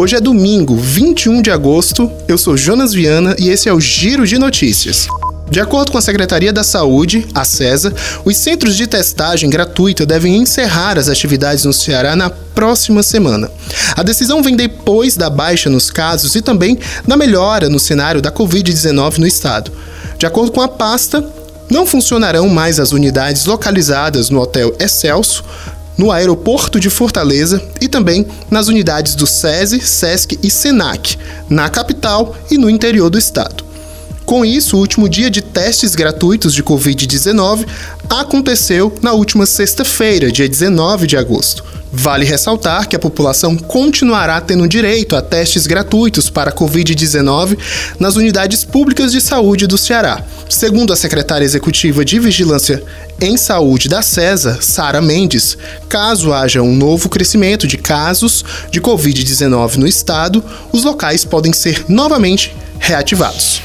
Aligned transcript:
Hoje 0.00 0.16
é 0.16 0.20
domingo, 0.20 0.76
21 0.76 1.42
de 1.42 1.50
agosto. 1.50 2.10
Eu 2.26 2.38
sou 2.38 2.56
Jonas 2.56 2.94
Viana 2.94 3.36
e 3.38 3.50
esse 3.50 3.68
é 3.68 3.72
o 3.74 3.78
Giro 3.78 4.26
de 4.26 4.38
Notícias. 4.38 5.06
De 5.50 5.60
acordo 5.60 5.92
com 5.92 5.98
a 5.98 6.00
Secretaria 6.00 6.54
da 6.54 6.64
Saúde, 6.64 7.28
a 7.34 7.44
CESA, 7.44 7.92
os 8.24 8.34
centros 8.38 8.76
de 8.76 8.86
testagem 8.86 9.50
gratuita 9.50 10.06
devem 10.06 10.38
encerrar 10.38 10.98
as 10.98 11.10
atividades 11.10 11.66
no 11.66 11.72
Ceará 11.74 12.16
na 12.16 12.30
próxima 12.30 13.02
semana. 13.02 13.50
A 13.94 14.02
decisão 14.02 14.42
vem 14.42 14.56
depois 14.56 15.18
da 15.18 15.28
baixa 15.28 15.68
nos 15.68 15.90
casos 15.90 16.34
e 16.34 16.40
também 16.40 16.78
da 17.06 17.14
melhora 17.14 17.68
no 17.68 17.78
cenário 17.78 18.22
da 18.22 18.32
Covid-19 18.32 19.18
no 19.18 19.26
estado. 19.26 19.70
De 20.16 20.24
acordo 20.24 20.50
com 20.50 20.62
a 20.62 20.68
pasta, 20.68 21.22
não 21.70 21.84
funcionarão 21.84 22.48
mais 22.48 22.80
as 22.80 22.92
unidades 22.92 23.44
localizadas 23.44 24.30
no 24.30 24.40
Hotel 24.40 24.74
Excelso, 24.80 25.44
no 25.96 26.10
aeroporto 26.10 26.80
de 26.80 26.88
Fortaleza 26.88 27.62
e 27.80 27.88
também 27.88 28.26
nas 28.50 28.68
unidades 28.68 29.14
do 29.14 29.26
SESI, 29.26 29.80
SESC 29.80 30.38
e 30.42 30.50
SENAC, 30.50 31.18
na 31.48 31.68
capital 31.68 32.36
e 32.50 32.56
no 32.56 32.70
interior 32.70 33.10
do 33.10 33.18
estado. 33.18 33.64
Com 34.24 34.44
isso, 34.44 34.76
o 34.76 34.80
último 34.80 35.08
dia 35.08 35.28
de 35.28 35.42
testes 35.42 35.94
gratuitos 35.94 36.54
de 36.54 36.62
Covid-19 36.62 37.66
aconteceu 38.08 38.94
na 39.02 39.12
última 39.12 39.44
sexta-feira, 39.44 40.30
dia 40.30 40.48
19 40.48 41.06
de 41.06 41.16
agosto. 41.16 41.64
Vale 41.92 42.24
ressaltar 42.24 42.86
que 42.88 42.94
a 42.94 43.00
população 43.00 43.56
continuará 43.56 44.40
tendo 44.40 44.68
direito 44.68 45.16
a 45.16 45.22
testes 45.22 45.66
gratuitos 45.66 46.30
para 46.30 46.52
Covid-19 46.52 47.58
nas 47.98 48.14
unidades 48.14 48.64
públicas 48.64 49.10
de 49.10 49.20
saúde 49.20 49.66
do 49.66 49.76
Ceará. 49.76 50.24
Segundo 50.48 50.92
a 50.92 50.96
secretária 50.96 51.44
executiva 51.44 52.04
de 52.04 52.18
Vigilância 52.20 52.82
em 53.20 53.36
Saúde 53.36 53.88
da 53.88 54.02
CESA, 54.02 54.58
Sara 54.60 55.02
Mendes, 55.02 55.58
caso 55.88 56.32
haja 56.32 56.62
um 56.62 56.74
novo 56.74 57.08
crescimento 57.08 57.66
de 57.66 57.76
casos 57.76 58.44
de 58.70 58.80
Covid-19 58.80 59.76
no 59.76 59.86
estado, 59.86 60.44
os 60.72 60.84
locais 60.84 61.24
podem 61.24 61.52
ser 61.52 61.84
novamente 61.88 62.54
reativados. 62.78 63.60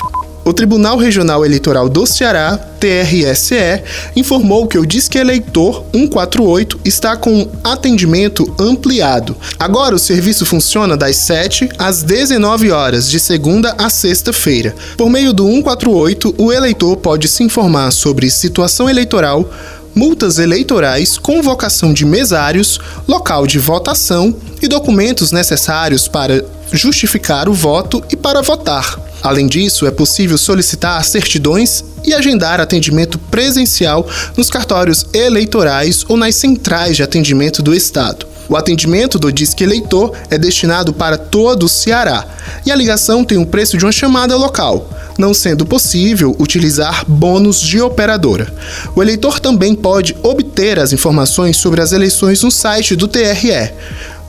O 0.47 0.53
Tribunal 0.53 0.95
Regional 0.95 1.43
Eleitoral 1.43 1.89
do 1.89 2.05
Ceará, 2.05 2.55
TRSE, 2.79 3.81
informou 4.15 4.67
que 4.67 4.77
o 4.77 4.85
Disque 4.85 5.17
Eleitor 5.17 5.83
148 5.91 6.81
está 6.85 7.17
com 7.17 7.49
atendimento 7.63 8.53
ampliado. 8.59 9.35
Agora 9.57 9.95
o 9.95 9.99
serviço 9.99 10.45
funciona 10.45 10.95
das 10.95 11.15
7 11.15 11.67
às 11.79 12.03
19 12.03 12.69
horas, 12.69 13.09
de 13.09 13.19
segunda 13.19 13.73
a 13.75 13.89
sexta-feira. 13.89 14.75
Por 14.95 15.09
meio 15.09 15.33
do 15.33 15.47
148, 15.47 16.35
o 16.37 16.53
eleitor 16.53 16.95
pode 16.97 17.27
se 17.27 17.41
informar 17.41 17.89
sobre 17.89 18.29
situação 18.29 18.87
eleitoral, 18.87 19.51
multas 19.95 20.37
eleitorais, 20.37 21.17
convocação 21.17 21.91
de 21.91 22.05
mesários, 22.05 22.79
local 23.07 23.47
de 23.47 23.57
votação 23.57 24.35
e 24.61 24.67
documentos 24.67 25.31
necessários 25.31 26.07
para 26.07 26.45
justificar 26.71 27.49
o 27.49 27.53
voto 27.53 28.03
e 28.11 28.15
para 28.15 28.43
votar. 28.43 29.14
Além 29.25 29.47
disso, 29.47 29.87
é 29.87 29.91
possível 29.91 30.37
solicitar 30.37 31.03
certidões 31.03 31.83
e 32.03 32.13
agendar 32.13 32.61
atendimento 32.61 33.17
presencial 33.17 34.07
nos 34.37 34.51
cartórios 34.51 35.03
eleitorais 35.11 36.05
ou 36.07 36.15
nas 36.15 36.35
centrais 36.35 36.95
de 36.95 37.01
atendimento 37.01 37.63
do 37.63 37.73
Estado. 37.73 38.27
O 38.47 38.55
atendimento 38.55 39.17
do 39.17 39.31
Disque 39.31 39.63
Eleitor 39.63 40.15
é 40.29 40.37
destinado 40.37 40.93
para 40.93 41.17
todo 41.17 41.63
o 41.63 41.69
Ceará 41.69 42.23
e 42.67 42.71
a 42.71 42.75
ligação 42.75 43.23
tem 43.23 43.39
o 43.39 43.47
preço 43.47 43.79
de 43.79 43.83
uma 43.83 43.91
chamada 43.91 44.37
local, 44.37 44.87
não 45.17 45.33
sendo 45.33 45.65
possível 45.65 46.35
utilizar 46.37 47.03
bônus 47.07 47.59
de 47.59 47.81
operadora. 47.81 48.53
O 48.95 49.01
eleitor 49.01 49.39
também 49.39 49.73
pode 49.73 50.15
obter 50.21 50.77
as 50.77 50.93
informações 50.93 51.57
sobre 51.57 51.81
as 51.81 51.93
eleições 51.93 52.43
no 52.43 52.51
site 52.51 52.95
do 52.95 53.07
TRE. 53.07 53.71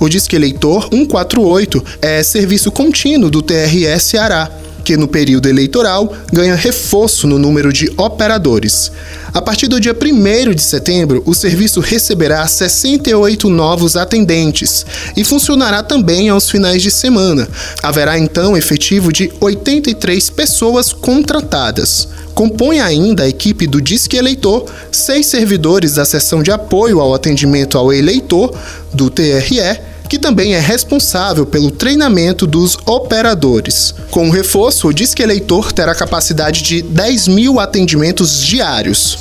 O 0.01 0.09
Disque 0.09 0.37
Eleitor 0.37 0.89
148 0.91 1.85
é 2.01 2.23
serviço 2.23 2.73
contínuo 2.73 3.29
do 3.29 3.43
TRE 3.43 4.01
Ceará 4.01 4.51
que 4.87 4.97
no 4.97 5.09
período 5.09 5.49
eleitoral 5.49 6.15
ganha 6.33 6.55
reforço 6.55 7.27
no 7.27 7.41
número 7.41 7.73
de 7.73 7.93
operadores. 7.97 8.93
A 9.35 9.43
partir 9.43 9.67
do 9.67 9.81
dia 9.81 9.93
1 9.93 10.55
de 10.55 10.63
setembro, 10.63 11.25
o 11.27 11.35
serviço 11.35 11.81
receberá 11.81 12.47
68 12.47 13.51
novos 13.51 13.97
atendentes 13.97 14.87
e 15.17 15.25
funcionará 15.25 15.83
também 15.83 16.29
aos 16.29 16.49
finais 16.49 16.81
de 16.83 16.93
semana. 16.93 17.49
Haverá 17.83 18.17
então 18.17 18.57
efetivo 18.57 19.13
de 19.13 19.29
83 19.41 20.31
pessoas 20.31 20.93
contratadas. 20.93 22.07
Compõe 22.33 22.79
ainda 22.79 23.25
a 23.25 23.29
equipe 23.29 23.67
do 23.67 23.81
Disque 23.81 24.17
Eleitor 24.17 24.67
seis 24.93 25.27
servidores 25.27 25.95
da 25.95 26.05
seção 26.05 26.45
de 26.45 26.53
apoio 26.53 27.01
ao 27.01 27.13
atendimento 27.13 27.77
ao 27.77 27.93
eleitor, 27.93 28.57
do 28.95 29.11
TRE, 29.11 29.81
que 30.09 30.19
também 30.19 30.55
é 30.55 30.61
responsável 30.61 31.47
pelo 31.47 31.71
treinamento 31.71 32.47
dos 32.47 32.79
operadores. 32.87 33.95
Com 34.11 34.29
o 34.29 34.33
reforço, 34.33 34.89
o 34.89 34.93
Disque 34.93 35.23
Eleitor 35.23 35.73
terá 35.73 35.95
capacidade 35.95 36.63
de 36.63 36.83
10 36.83 37.29
mil 37.29 37.61
atendimentos 37.61 38.43
diários. 38.43 39.19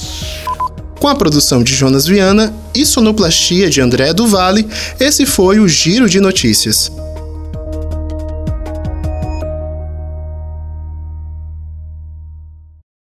Com 1.00 1.08
a 1.08 1.16
produção 1.16 1.62
de 1.64 1.76
Jonas 1.76 2.08
Viana 2.08 2.54
e 2.74 2.86
sonoplastia 2.86 3.70
de 3.70 3.82
André 3.82 4.14
do 4.14 4.28
Vale, 4.28 4.68
esse 5.00 5.26
foi 5.26 5.60
o 5.60 5.68
Giro 5.68 6.10
de 6.10 6.20
Notícias. 6.20 6.92